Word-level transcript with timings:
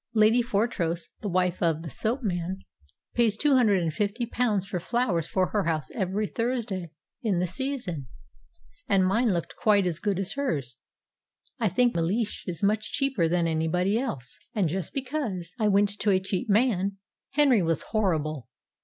Lady 0.15 0.41
Fortrose, 0.41 1.09
the 1.19 1.29
wife 1.29 1.61
of 1.61 1.83
the 1.83 1.89
soap 1.91 2.23
man, 2.23 2.63
pays 3.13 3.37
two 3.37 3.55
hundred 3.55 3.83
and 3.83 3.93
fifty 3.93 4.25
pounds 4.25 4.65
for 4.65 4.79
flowers 4.79 5.27
for 5.27 5.49
her 5.49 5.65
house 5.65 5.91
every 5.93 6.25
Thursday 6.25 6.89
in 7.21 7.37
the 7.37 7.45
season; 7.45 8.07
and 8.89 9.05
mine 9.05 9.29
looked 9.31 9.55
quite 9.55 9.85
as 9.85 9.99
good 9.99 10.17
as 10.17 10.33
hers. 10.33 10.77
I 11.59 11.69
think 11.69 11.93
Mellish 11.93 12.45
is 12.47 12.63
much 12.63 12.91
cheaper 12.93 13.29
than 13.29 13.45
anybody 13.45 13.99
else. 13.99 14.39
And, 14.55 14.67
just 14.67 14.91
because 14.91 15.53
I 15.59 15.67
went 15.67 15.89
to 15.99 16.09
a 16.09 16.19
cheap 16.19 16.49
man, 16.49 16.97
Henry 17.33 17.61
was 17.61 17.83
horrible. 17.83 18.47